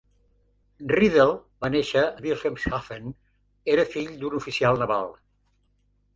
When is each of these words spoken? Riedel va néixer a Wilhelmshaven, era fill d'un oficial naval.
Riedel 0.91 1.33
va 1.65 1.69
néixer 1.73 2.03
a 2.05 2.23
Wilhelmshaven, 2.23 3.13
era 3.75 3.87
fill 3.93 4.11
d'un 4.25 4.41
oficial 4.41 4.83
naval. 4.85 5.15